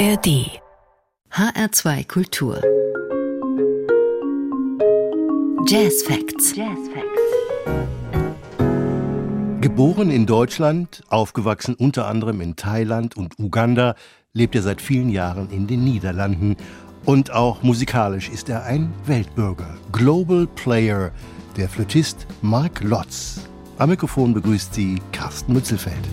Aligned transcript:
ARD 0.00 0.48
HR2 1.30 2.08
Kultur 2.08 2.58
Jazz 5.66 6.02
Facts. 6.04 6.56
Jazz 6.56 6.78
Facts. 6.94 7.20
Geboren 9.60 10.10
in 10.10 10.24
Deutschland, 10.24 11.02
aufgewachsen 11.10 11.74
unter 11.74 12.06
anderem 12.06 12.40
in 12.40 12.56
Thailand 12.56 13.14
und 13.14 13.38
Uganda, 13.38 13.94
lebt 14.32 14.54
er 14.54 14.62
seit 14.62 14.80
vielen 14.80 15.10
Jahren 15.10 15.50
in 15.50 15.66
den 15.66 15.84
Niederlanden. 15.84 16.56
Und 17.04 17.30
auch 17.32 17.62
musikalisch 17.62 18.30
ist 18.30 18.48
er 18.48 18.64
ein 18.64 18.94
Weltbürger, 19.04 19.76
Global 19.92 20.46
Player, 20.46 21.10
der 21.58 21.68
Flötist 21.68 22.26
Mark 22.40 22.82
Lotz. 22.82 23.42
Am 23.76 23.90
Mikrofon 23.90 24.32
begrüßt 24.32 24.72
sie 24.72 24.98
Carsten 25.12 25.52
Mützelfeld. 25.52 26.08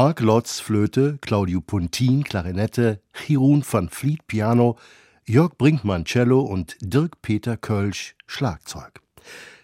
Mark 0.00 0.20
Lotz 0.20 0.60
Flöte, 0.60 1.18
Claudio 1.20 1.60
Puntin 1.60 2.22
Klarinette, 2.22 3.00
Chirun 3.12 3.64
van 3.68 3.88
Vliet 3.88 4.28
Piano, 4.28 4.78
Jörg 5.26 5.58
Brinkmann 5.58 6.04
Cello 6.04 6.38
und 6.38 6.76
Dirk 6.80 7.20
Peter 7.20 7.56
Kölsch 7.56 8.14
Schlagzeug. 8.28 9.00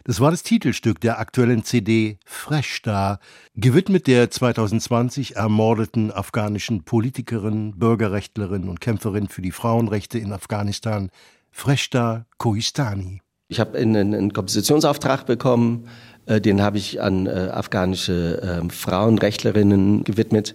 Das 0.03 0.19
war 0.19 0.33
das 0.33 0.43
Titelstück 0.43 1.01
der 1.01 1.21
aktuellen 1.21 1.63
CD 1.63 2.19
Fresh 2.27 2.79
Star, 2.79 3.21
gewidmet 3.55 4.09
der 4.09 4.29
2020 4.29 5.37
ermordeten 5.37 6.11
afghanischen 6.11 6.83
Politikerin, 6.83 7.79
Bürgerrechtlerin 7.79 8.69
und 8.69 8.81
Kämpferin 8.81 9.29
für 9.29 9.41
die 9.41 9.53
Frauenrechte 9.53 10.19
in 10.19 10.33
Afghanistan, 10.33 11.11
Freshta 11.53 12.27
Kohistani. 12.39 13.21
Ich 13.47 13.61
habe 13.61 13.79
einen, 13.79 14.15
einen 14.15 14.33
Kompositionsauftrag 14.33 15.27
bekommen, 15.27 15.87
den 16.27 16.63
habe 16.63 16.79
ich 16.79 17.01
an 17.01 17.27
äh, 17.27 17.49
afghanische 17.53 18.41
äh, 18.43 18.73
Frauenrechtlerinnen 18.73 20.05
gewidmet 20.05 20.55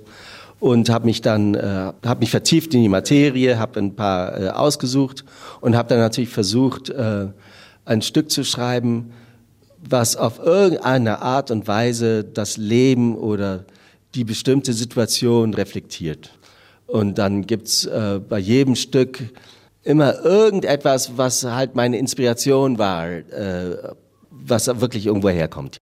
und 0.59 0.89
habe 0.89 1.05
mich 1.05 1.21
dann 1.21 1.55
äh, 1.55 1.93
habe 2.05 2.19
mich 2.19 2.31
vertieft 2.31 2.73
in 2.73 2.81
die 2.81 2.89
Materie, 2.89 3.59
habe 3.59 3.79
ein 3.79 3.95
paar 3.95 4.39
äh, 4.39 4.49
ausgesucht 4.49 5.23
und 5.61 5.75
habe 5.75 5.89
dann 5.89 5.99
natürlich 5.99 6.29
versucht 6.29 6.89
äh, 6.89 7.27
ein 7.85 8.01
Stück 8.01 8.29
zu 8.29 8.43
schreiben, 8.43 9.11
was 9.87 10.15
auf 10.15 10.39
irgendeine 10.39 11.21
Art 11.21 11.51
und 11.51 11.67
Weise 11.67 12.23
das 12.23 12.57
Leben 12.57 13.15
oder 13.15 13.65
die 14.15 14.23
bestimmte 14.23 14.73
Situation 14.73 15.53
reflektiert. 15.53 16.31
Und 16.87 17.17
dann 17.17 17.45
gibt's 17.45 17.85
äh, 17.85 18.19
bei 18.27 18.39
jedem 18.39 18.75
Stück 18.75 19.19
immer 19.83 20.25
irgendetwas, 20.25 21.17
was 21.17 21.43
halt 21.43 21.75
meine 21.75 21.97
Inspiration 21.97 22.77
war. 22.77 23.07
Äh, 23.07 23.93
was 24.45 24.67
wirklich 24.67 25.05
irgendwo 25.05 25.29
herkommt. 25.29 25.77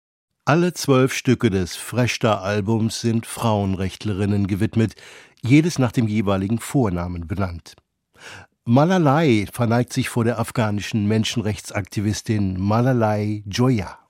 Alle 0.46 0.74
zwölf 0.74 1.14
Stücke 1.14 1.50
des 1.50 1.76
Freshta-Albums 1.76 3.02
sind 3.02 3.26
Frauenrechtlerinnen 3.26 4.46
gewidmet, 4.46 4.94
jedes 5.42 5.80
nach 5.80 5.92
dem 5.92 6.08
jeweiligen 6.08 6.60
Vornamen 6.60 7.28
benannt. 7.28 7.76
Malalai 8.66 9.48
verneigt 9.52 9.94
sich 9.94 10.10
vor 10.10 10.24
der 10.24 10.40
afghanischen 10.40 11.08
Menschenrechtsaktivistin 11.08 12.60
Malalai 12.60 13.44
Joya. 13.48 14.05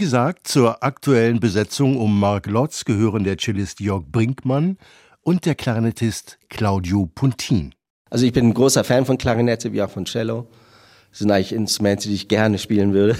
Gesagt, 0.00 0.48
zur 0.48 0.82
aktuellen 0.82 1.40
Besetzung 1.40 1.98
um 1.98 2.18
Mark 2.18 2.46
Lotz 2.46 2.86
gehören 2.86 3.22
der 3.22 3.36
Cellist 3.36 3.80
Jörg 3.80 4.02
Brinkmann 4.10 4.78
und 5.20 5.44
der 5.44 5.54
Klarinettist 5.54 6.38
Claudio 6.48 7.04
Puntin. 7.14 7.74
Also 8.08 8.24
ich 8.24 8.32
bin 8.32 8.46
ein 8.46 8.54
großer 8.54 8.82
Fan 8.82 9.04
von 9.04 9.18
Klarinette 9.18 9.74
wie 9.74 9.82
auch 9.82 9.90
von 9.90 10.06
Cello. 10.06 10.48
Das 11.10 11.18
sind 11.18 11.30
eigentlich 11.30 11.52
Instrumente, 11.52 12.08
die 12.08 12.14
ich 12.14 12.28
gerne 12.28 12.56
spielen 12.56 12.94
würde. 12.94 13.14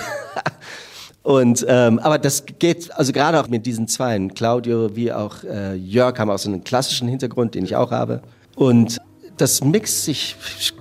Und 1.22 1.66
ähm, 1.68 1.98
aber 1.98 2.18
das 2.18 2.44
geht 2.58 2.90
also 2.96 3.12
gerade 3.12 3.38
auch 3.38 3.48
mit 3.48 3.66
diesen 3.66 3.86
Zweien, 3.86 4.32
Claudio 4.32 4.96
wie 4.96 5.12
auch 5.12 5.44
äh, 5.44 5.74
Jörg 5.74 6.18
haben 6.18 6.30
auch 6.30 6.38
so 6.38 6.48
einen 6.48 6.64
klassischen 6.64 7.08
Hintergrund, 7.08 7.54
den 7.54 7.64
ich 7.66 7.76
auch 7.76 7.90
habe. 7.90 8.22
Und 8.56 8.96
das 9.36 9.62
mixt 9.62 10.06
sich 10.06 10.34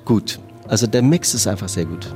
gut. 0.06 0.40
Also 0.66 0.88
der 0.88 1.02
Mix 1.02 1.34
ist 1.34 1.46
einfach 1.46 1.68
sehr 1.68 1.86
gut. 1.86 2.08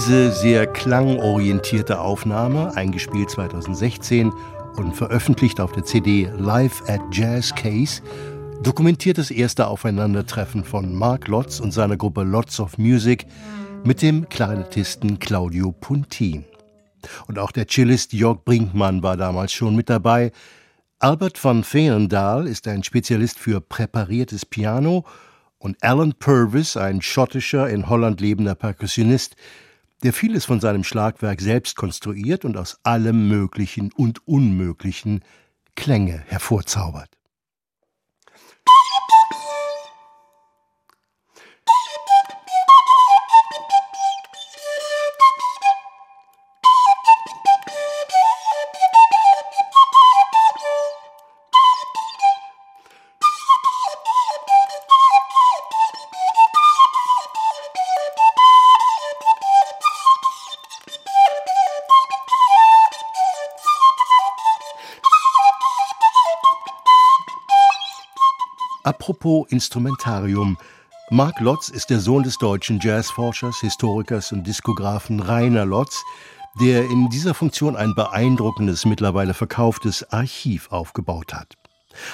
Diese 0.00 0.32
sehr 0.32 0.66
klangorientierte 0.66 2.00
Aufnahme, 2.00 2.74
eingespielt 2.74 3.28
2016 3.28 4.32
und 4.76 4.96
veröffentlicht 4.96 5.60
auf 5.60 5.72
der 5.72 5.84
CD 5.84 6.30
Live 6.38 6.82
at 6.88 7.02
Jazz 7.12 7.54
Case, 7.54 8.00
dokumentiert 8.62 9.18
das 9.18 9.30
erste 9.30 9.66
Aufeinandertreffen 9.66 10.64
von 10.64 10.94
Mark 10.94 11.28
Lotz 11.28 11.60
und 11.60 11.72
seiner 11.72 11.98
Gruppe 11.98 12.22
Lots 12.22 12.60
of 12.60 12.78
Music 12.78 13.26
mit 13.84 14.00
dem 14.00 14.26
Klarinettisten 14.26 15.18
Claudio 15.18 15.70
Puntin. 15.70 16.46
Und 17.26 17.38
auch 17.38 17.52
der 17.52 17.68
Cellist 17.68 18.14
Jörg 18.14 18.42
Brinkmann 18.42 19.02
war 19.02 19.18
damals 19.18 19.52
schon 19.52 19.76
mit 19.76 19.90
dabei. 19.90 20.32
Albert 20.98 21.44
van 21.44 21.62
Veenendaal 21.62 22.46
ist 22.46 22.66
ein 22.68 22.84
Spezialist 22.84 23.38
für 23.38 23.60
präpariertes 23.60 24.46
Piano 24.46 25.04
und 25.58 25.76
Alan 25.82 26.14
Purvis, 26.14 26.78
ein 26.78 27.02
schottischer, 27.02 27.68
in 27.68 27.90
Holland 27.90 28.22
lebender 28.22 28.54
Perkussionist, 28.54 29.36
der 30.02 30.12
vieles 30.12 30.44
von 30.44 30.60
seinem 30.60 30.84
Schlagwerk 30.84 31.40
selbst 31.40 31.76
konstruiert 31.76 32.44
und 32.44 32.56
aus 32.56 32.78
allem 32.82 33.28
Möglichen 33.28 33.92
und 33.92 34.26
Unmöglichen 34.26 35.24
Klänge 35.76 36.22
hervorzaubert. 36.26 37.19
Apropos 69.10 69.48
Instrumentarium. 69.50 70.56
Mark 71.10 71.40
Lotz 71.40 71.68
ist 71.68 71.90
der 71.90 71.98
Sohn 71.98 72.22
des 72.22 72.38
deutschen 72.38 72.78
Jazzforschers, 72.80 73.58
Historikers 73.58 74.30
und 74.30 74.46
Diskografen 74.46 75.18
Rainer 75.18 75.66
Lotz, 75.66 76.00
der 76.60 76.84
in 76.84 77.08
dieser 77.08 77.34
Funktion 77.34 77.74
ein 77.74 77.92
beeindruckendes, 77.96 78.84
mittlerweile 78.84 79.34
verkauftes 79.34 80.12
Archiv 80.12 80.70
aufgebaut 80.70 81.34
hat. 81.34 81.54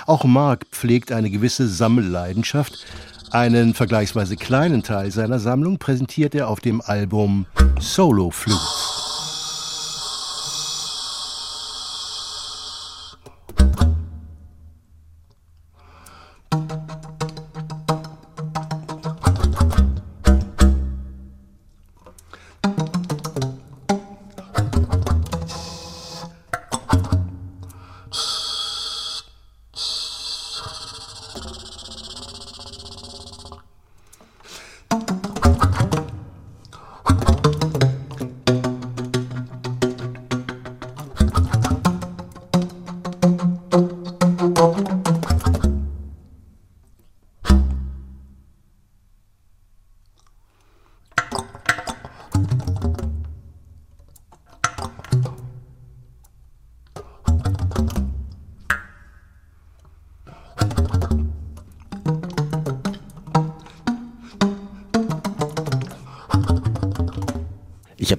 Auch 0.07 0.25
Mark 0.25 0.65
pflegt 0.71 1.13
eine 1.13 1.29
gewisse 1.29 1.69
Sammelleidenschaft. 1.69 2.87
Einen 3.31 3.75
vergleichsweise 3.75 4.37
kleinen 4.37 4.83
Teil 4.83 5.11
seiner 5.11 5.39
Sammlung 5.39 5.77
präsentiert 5.77 6.35
er 6.35 6.49
auf 6.49 6.61
dem 6.61 6.81
Album 6.81 7.45
Solo 7.79 8.31
Flutes. 8.31 8.86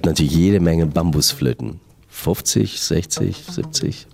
Natürlich 0.08 0.34
jede 0.34 0.60
Menge 0.60 0.86
Bambusflöten. 0.86 1.80
50, 2.08 2.80
60, 2.80 3.44
70. 3.44 4.06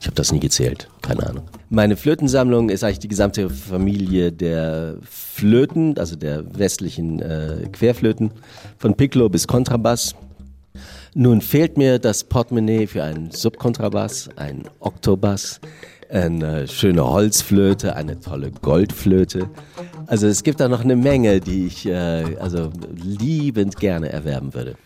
Ich 0.00 0.06
habe 0.06 0.14
das 0.14 0.32
nie 0.32 0.40
gezählt, 0.40 0.88
keine 1.00 1.26
Ahnung. 1.26 1.44
Meine 1.70 1.96
Flötensammlung 1.96 2.68
ist 2.68 2.84
eigentlich 2.84 2.98
die 2.98 3.08
gesamte 3.08 3.48
Familie 3.48 4.32
der 4.32 4.96
Flöten, 5.02 5.96
also 5.98 6.14
der 6.14 6.58
westlichen 6.58 7.22
äh, 7.22 7.68
Querflöten, 7.72 8.32
von 8.76 8.94
Piccolo 8.94 9.30
bis 9.30 9.46
Kontrabass. 9.46 10.14
Nun 11.14 11.40
fehlt 11.40 11.78
mir 11.78 11.98
das 11.98 12.24
Portemonnaie 12.24 12.86
für 12.86 13.02
einen 13.02 13.30
Subkontrabass, 13.30 14.28
einen 14.36 14.64
Oktobass, 14.80 15.60
eine 16.10 16.68
schöne 16.68 17.04
Holzflöte, 17.04 17.94
eine 17.96 18.20
tolle 18.20 18.50
Goldflöte. 18.50 19.48
Also 20.06 20.26
es 20.26 20.42
gibt 20.42 20.60
da 20.60 20.68
noch 20.68 20.82
eine 20.82 20.96
Menge, 20.96 21.40
die 21.40 21.66
ich 21.66 21.86
äh, 21.86 22.36
also 22.40 22.70
liebend 22.94 23.76
gerne 23.76 24.10
erwerben 24.10 24.54
würde. 24.54 24.76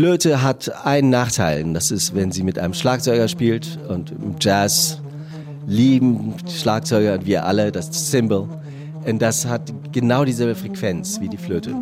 Flöte 0.00 0.42
hat 0.42 0.86
einen 0.86 1.10
Nachteil, 1.10 1.74
das 1.74 1.90
ist, 1.90 2.14
wenn 2.14 2.32
sie 2.32 2.42
mit 2.42 2.58
einem 2.58 2.72
Schlagzeuger 2.72 3.28
spielt 3.28 3.78
und 3.86 4.12
im 4.12 4.36
Jazz 4.40 4.98
lieben 5.66 6.36
Schlagzeuger 6.48 7.12
und 7.12 7.26
wir 7.26 7.44
alle 7.44 7.70
das 7.70 8.08
Cymbal. 8.08 8.48
Und 9.04 9.20
das 9.20 9.44
hat 9.44 9.70
genau 9.92 10.24
dieselbe 10.24 10.54
Frequenz 10.54 11.20
wie 11.20 11.28
die 11.28 11.36
Flöte. 11.36 11.74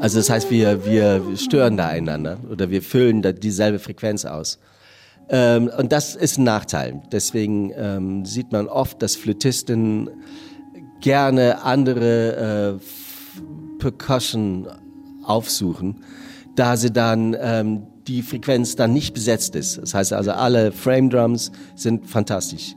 Also 0.00 0.18
das 0.18 0.30
heißt, 0.30 0.50
wir, 0.50 0.84
wir 0.84 1.22
stören 1.36 1.76
da 1.76 1.86
einander 1.86 2.38
oder 2.50 2.70
wir 2.70 2.82
füllen 2.82 3.22
da 3.22 3.30
dieselbe 3.30 3.78
Frequenz 3.78 4.24
aus. 4.24 4.58
Ähm, 5.28 5.70
und 5.78 5.92
das 5.92 6.16
ist 6.16 6.38
ein 6.38 6.44
Nachteil. 6.44 7.02
Deswegen 7.12 7.72
ähm, 7.76 8.24
sieht 8.24 8.50
man 8.50 8.66
oft, 8.66 9.00
dass 9.00 9.14
Flötisten 9.14 10.10
gerne 11.00 11.62
andere 11.62 12.80
äh, 12.80 13.78
Percussion 13.78 14.66
aufsuchen, 15.22 16.02
da 16.60 16.76
sie 16.76 16.90
dann 16.92 17.34
ähm, 17.40 17.86
die 18.06 18.20
Frequenz 18.20 18.76
dann 18.76 18.92
nicht 18.92 19.14
besetzt 19.14 19.56
ist. 19.56 19.78
Das 19.78 19.94
heißt 19.94 20.12
also, 20.12 20.32
alle 20.32 20.72
Frame 20.72 21.08
Drums 21.08 21.50
sind 21.74 22.06
fantastisch. 22.06 22.74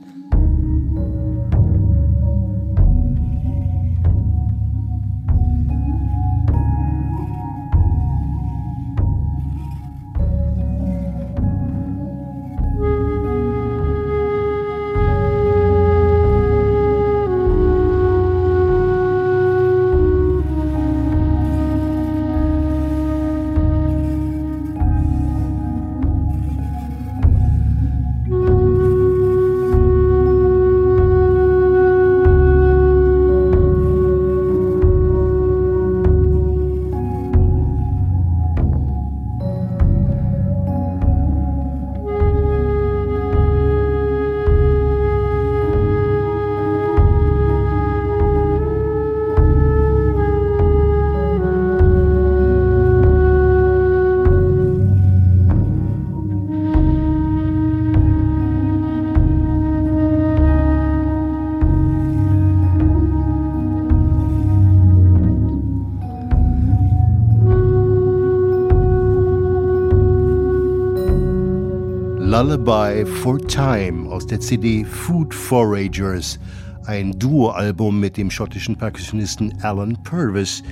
Lullaby 72.44 73.06
for 73.06 73.38
Time 73.38 74.06
aus 74.10 74.26
der 74.26 74.38
CD 74.38 74.84
Food 74.84 75.32
Foragers, 75.32 76.38
ein 76.84 77.18
Duo-Album 77.18 77.98
mit 77.98 78.18
dem 78.18 78.30
schottischen 78.30 78.76
Percussionisten 78.76 79.54
Alan 79.62 79.96
Purvis, 80.02 80.62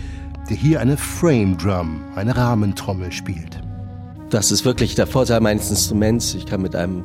der 0.51 0.57
hier 0.59 0.81
eine 0.81 0.99
Frame 0.99 1.57
Drum, 1.57 2.03
eine 2.15 2.37
Rahmentrommel 2.37 3.11
spielt. 3.11 3.59
Das 4.29 4.53
ist 4.53 4.67
wirklich 4.67 4.97
der 4.97 5.07
Vorteil 5.07 5.41
meines 5.41 5.71
Instruments. 5.71 6.35
Ich 6.35 6.45
kann 6.45 6.61
mit 6.61 6.77
einem 6.77 7.05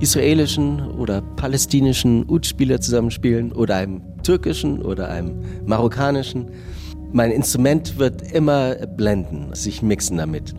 israelischen 0.00 0.90
oder 0.90 1.22
palästinischen 1.22 2.28
Ud-Spieler 2.28 2.82
zusammenspielen 2.82 3.52
oder 3.52 3.76
einem 3.76 4.02
türkischen 4.22 4.82
oder 4.82 5.08
einem 5.08 5.40
marokkanischen. 5.64 6.50
Mein 7.14 7.30
Instrument 7.30 7.98
wird 7.98 8.32
immer 8.32 8.74
blenden, 8.74 9.54
sich 9.54 9.80
mixen 9.80 10.18
damit 10.18 10.54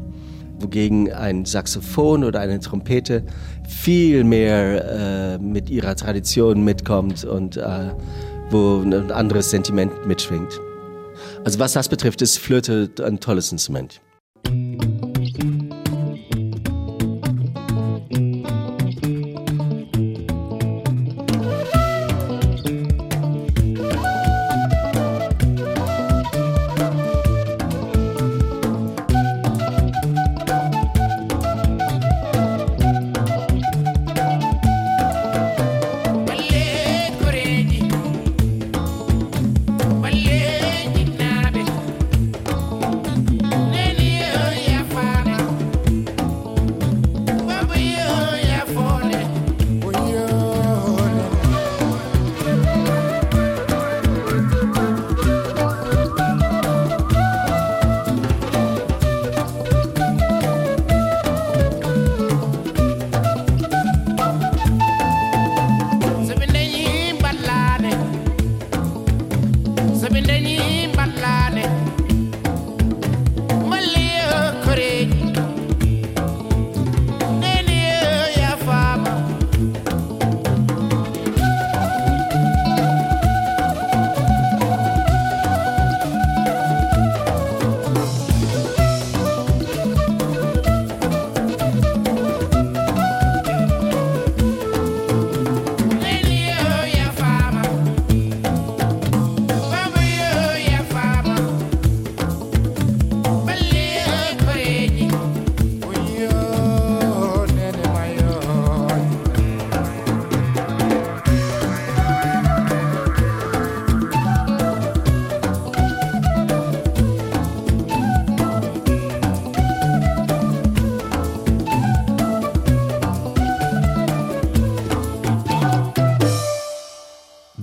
wogegen 0.61 1.11
ein 1.11 1.45
Saxophon 1.45 2.23
oder 2.23 2.39
eine 2.39 2.59
Trompete 2.59 3.23
viel 3.67 4.23
mehr 4.23 5.35
äh, 5.35 5.37
mit 5.37 5.69
ihrer 5.69 5.95
Tradition 5.95 6.63
mitkommt 6.63 7.23
und 7.23 7.57
äh, 7.57 7.91
wo 8.49 8.81
ein 8.81 9.11
anderes 9.11 9.51
Sentiment 9.51 10.07
mitschwingt. 10.07 10.59
Also 11.43 11.59
was 11.59 11.73
das 11.73 11.89
betrifft, 11.89 12.21
ist 12.21 12.39
Flöte 12.39 12.89
ein 13.03 13.19
tolles 13.19 13.51
Instrument. 13.51 14.01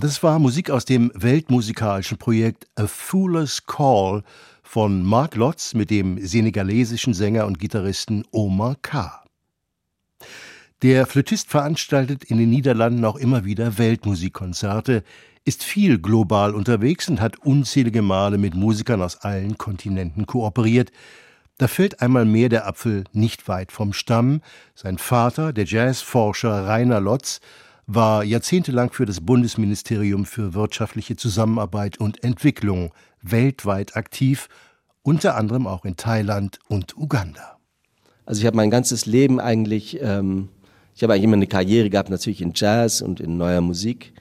Das 0.07 0.23
war 0.23 0.39
Musik 0.39 0.69
aus 0.69 0.85
dem 0.85 1.11
weltmusikalischen 1.15 2.17
Projekt 2.17 2.65
A 2.75 2.87
Fool's 2.87 3.65
Call 3.65 4.23
von 4.63 5.03
Mark 5.03 5.35
Lotz 5.35 5.73
mit 5.73 5.89
dem 5.89 6.25
senegalesischen 6.25 7.13
Sänger 7.13 7.45
und 7.45 7.59
Gitarristen 7.59 8.23
Omar 8.31 8.77
K. 8.81 9.21
Der 10.81 11.07
Flötist 11.07 11.49
veranstaltet 11.49 12.23
in 12.23 12.37
den 12.37 12.49
Niederlanden 12.49 13.03
auch 13.03 13.17
immer 13.17 13.43
wieder 13.43 13.77
Weltmusikkonzerte, 13.77 15.03
ist 15.43 15.65
viel 15.65 15.99
global 15.99 16.55
unterwegs 16.55 17.09
und 17.09 17.19
hat 17.19 17.39
unzählige 17.39 18.01
Male 18.01 18.37
mit 18.37 18.55
Musikern 18.55 19.01
aus 19.01 19.17
allen 19.17 19.57
Kontinenten 19.57 20.25
kooperiert. 20.25 20.89
Da 21.57 21.67
fällt 21.67 22.01
einmal 22.01 22.23
mehr 22.23 22.47
der 22.47 22.65
Apfel 22.65 23.03
nicht 23.11 23.49
weit 23.49 23.73
vom 23.73 23.91
Stamm. 23.91 24.39
Sein 24.73 24.99
Vater, 24.99 25.51
der 25.51 25.65
Jazzforscher 25.65 26.65
Rainer 26.65 27.01
Lotz, 27.01 27.41
war 27.87 28.23
jahrzehntelang 28.23 28.91
für 28.91 29.05
das 29.05 29.21
Bundesministerium 29.21 30.25
für 30.25 30.53
wirtschaftliche 30.53 31.15
Zusammenarbeit 31.15 31.97
und 31.99 32.21
Entwicklung 32.23 32.91
weltweit 33.21 33.95
aktiv, 33.95 34.49
unter 35.03 35.37
anderem 35.37 35.67
auch 35.67 35.85
in 35.85 35.95
Thailand 35.95 36.59
und 36.67 36.97
Uganda. 36.97 37.57
Also 38.25 38.41
ich 38.41 38.45
habe 38.45 38.57
mein 38.57 38.69
ganzes 38.69 39.05
Leben 39.05 39.39
eigentlich, 39.39 40.01
ähm, 40.01 40.49
ich 40.93 41.01
habe 41.01 41.13
eigentlich 41.13 41.23
immer 41.23 41.37
eine 41.37 41.47
Karriere 41.47 41.89
gehabt, 41.89 42.09
natürlich 42.09 42.41
in 42.41 42.51
Jazz 42.53 43.01
und 43.01 43.21
in 43.21 43.37
neuer 43.37 43.61
Musik, 43.61 44.13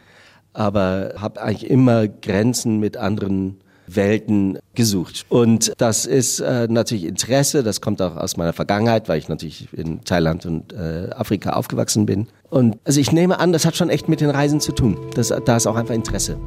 aber 0.53 1.15
habe 1.17 1.43
eigentlich 1.43 1.69
immer 1.69 2.07
Grenzen 2.07 2.79
mit 2.79 2.97
anderen 2.97 3.59
Welten 3.87 4.59
gesucht. 4.75 5.27
Und 5.29 5.73
das 5.79 6.07
ist 6.07 6.41
äh, 6.41 6.67
natürlich 6.69 7.05
Interesse, 7.05 7.63
das 7.63 7.81
kommt 7.81 8.03
auch 8.03 8.17
aus 8.17 8.37
meiner 8.37 8.53
Vergangenheit, 8.53 9.09
weil 9.09 9.19
ich 9.19 9.29
natürlich 9.29 9.69
in 9.73 10.05
Thailand 10.05 10.47
und 10.47 10.73
äh, 10.73 11.11
Afrika 11.15 11.51
aufgewachsen 11.51 12.07
bin. 12.07 12.29
Und 12.51 12.79
also 12.85 13.01
ich 13.01 13.13
nehme 13.13 13.39
an, 13.39 13.53
das 13.53 13.65
hat 13.65 13.77
schon 13.77 13.91
echt 13.91 14.09
mit 14.09 14.21
den 14.21 14.31
Reisen 14.31 14.61
zu 14.61 14.73
tun. 14.73 14.97
Das, 15.15 15.33
da 15.45 15.57
ist 15.57 15.67
auch 15.67 15.77
einfach 15.77 15.95
Interesse. 15.95 16.39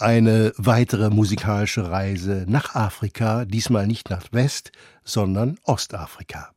Eine 0.00 0.52
weitere 0.56 1.10
musikalische 1.10 1.90
Reise 1.90 2.44
nach 2.46 2.76
Afrika, 2.76 3.44
diesmal 3.44 3.88
nicht 3.88 4.10
nach 4.10 4.26
West, 4.30 4.70
sondern 5.02 5.58
Ostafrika. 5.64 6.50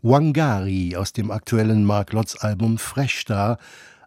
Wangari 0.00 0.96
aus 0.96 1.12
dem 1.12 1.30
aktuellen 1.30 1.84
Mark 1.84 2.14
Lotz 2.14 2.42
Album 2.42 2.78
Fresh 2.78 3.20
Star, 3.20 3.58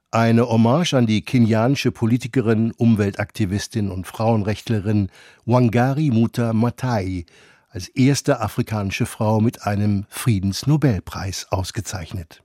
eine 0.10 0.50
Hommage 0.50 0.96
an 0.96 1.06
die 1.06 1.22
kenianische 1.22 1.92
Politikerin, 1.92 2.72
Umweltaktivistin 2.72 3.92
und 3.92 4.08
Frauenrechtlerin 4.08 5.12
Wangari 5.46 6.10
Muta 6.10 6.52
Matai, 6.54 7.26
als 7.70 7.90
erste 7.90 8.40
afrikanische 8.40 9.06
Frau 9.06 9.40
mit 9.40 9.68
einem 9.68 10.06
Friedensnobelpreis 10.10 11.46
ausgezeichnet. 11.52 12.42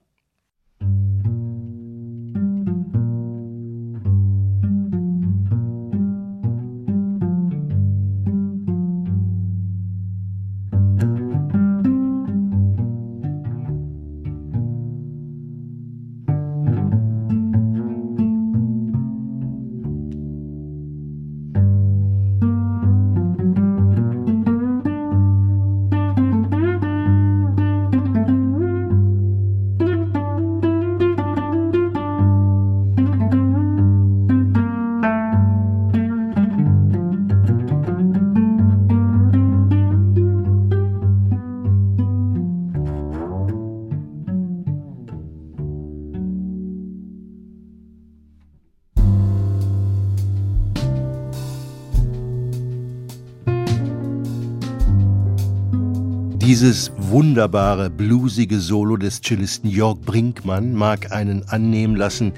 Dieses 56.63 56.93
wunderbare, 56.95 57.89
bluesige 57.89 58.57
Solo 58.57 58.95
des 58.95 59.21
Cellisten 59.21 59.69
Jörg 59.69 59.99
Brinkmann 59.99 60.73
mag 60.73 61.11
einen 61.11 61.45
annehmen 61.49 61.97
lassen, 61.97 62.31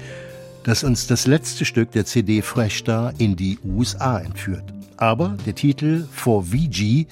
dass 0.64 0.82
uns 0.82 1.06
das 1.06 1.28
letzte 1.28 1.64
Stück 1.64 1.92
der 1.92 2.06
CD 2.06 2.42
Fresh 2.42 2.78
Star 2.78 3.12
in 3.18 3.36
die 3.36 3.56
USA 3.64 4.18
entführt. 4.18 4.64
Aber 4.96 5.36
der 5.46 5.54
Titel 5.54 6.08
For 6.10 6.42
VG 6.42 7.06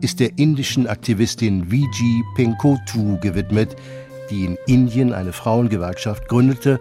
ist 0.00 0.20
der 0.20 0.38
indischen 0.38 0.86
Aktivistin 0.86 1.70
VG 1.70 2.22
Penkotu 2.36 3.18
gewidmet, 3.18 3.74
die 4.30 4.44
in 4.44 4.56
Indien 4.68 5.12
eine 5.12 5.32
Frauengewerkschaft 5.32 6.28
gründete 6.28 6.78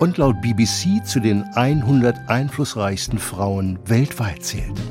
und 0.00 0.18
laut 0.18 0.42
BBC 0.42 1.06
zu 1.06 1.20
den 1.20 1.44
100 1.54 2.28
einflussreichsten 2.28 3.20
Frauen 3.20 3.78
weltweit 3.86 4.42
zählt. 4.42 4.82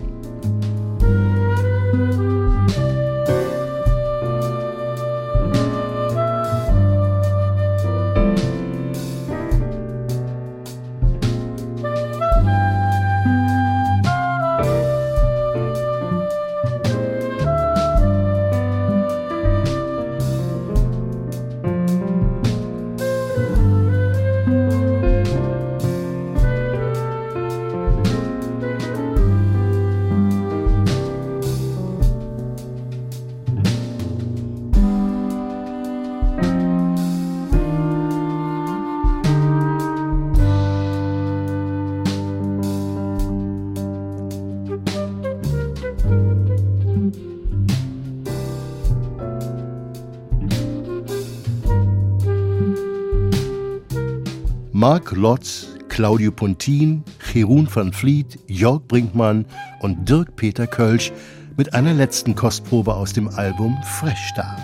Mark 54.90 55.12
Lotz, 55.12 55.68
Claudio 55.90 56.32
Pontin, 56.32 57.04
Jeroen 57.34 57.68
van 57.70 57.92
Vliet, 57.92 58.40
Jörg 58.48 58.88
Brinkmann 58.88 59.44
und 59.82 60.08
Dirk 60.08 60.38
Peter 60.38 60.66
Kölsch 60.66 61.12
mit 61.58 61.74
einer 61.74 61.94
letzten 61.94 62.36
Kostprobe 62.36 62.96
aus 62.96 63.12
dem 63.12 63.28
Album 63.28 63.78
Fresh 63.84 64.30
Star. 64.30 64.58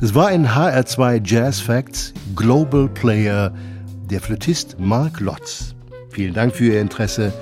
Es 0.00 0.14
war 0.14 0.32
in 0.32 0.48
HR2 0.48 1.20
Jazz 1.22 1.60
Facts 1.60 2.14
Global 2.34 2.88
Player 2.88 3.52
der 4.10 4.22
Flötist 4.22 4.80
Mark 4.80 5.20
Lotz. 5.20 5.74
Vielen 6.08 6.32
Dank 6.32 6.56
für 6.56 6.72
Ihr 6.72 6.80
Interesse. 6.80 7.34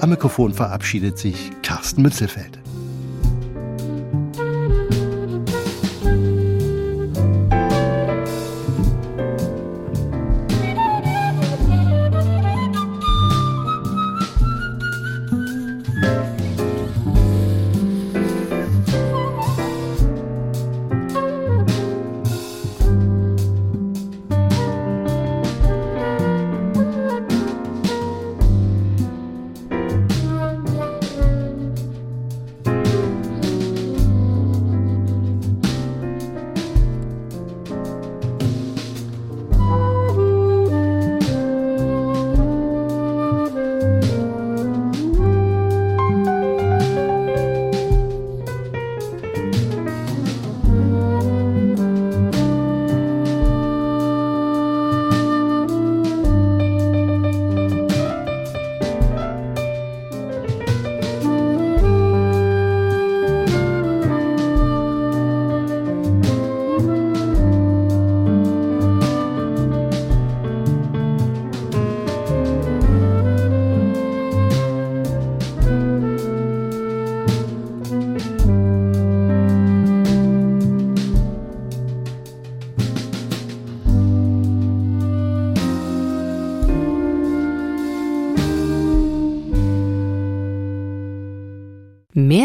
Am 0.00 0.08
Mikrofon 0.08 0.54
verabschiedet 0.54 1.18
sich 1.18 1.50
Carsten 1.60 2.00
Mützelfeld. 2.00 2.61